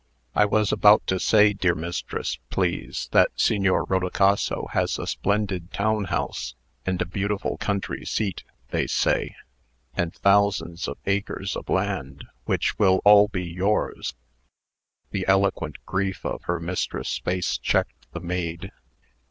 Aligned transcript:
"I 0.33 0.45
was 0.45 0.71
about 0.71 1.05
to 1.05 1.19
say, 1.19 1.53
dear 1.53 1.75
mistress, 1.75 2.39
please, 2.49 3.07
that 3.11 3.29
Signor 3.35 3.83
Rodicaso 3.83 4.65
has 4.71 4.97
a 4.97 5.05
splendid 5.05 5.71
town 5.71 6.05
house, 6.05 6.55
and 6.87 6.99
a 6.99 7.05
beautiful 7.05 7.57
country 7.57 8.03
seat 8.03 8.43
(they 8.71 8.87
say), 8.87 9.35
and 9.93 10.11
thousands 10.11 10.87
of 10.87 10.97
acres 11.05 11.55
of 11.55 11.69
land, 11.69 12.23
which 12.45 12.79
will 12.79 13.01
all 13.05 13.27
be 13.27 13.43
yours" 13.45 14.15
The 15.11 15.27
eloquent 15.27 15.77
grief 15.85 16.25
of 16.25 16.45
her 16.45 16.59
mistress's 16.59 17.19
face 17.19 17.59
checked 17.59 18.11
the 18.11 18.21
maid. 18.21 18.71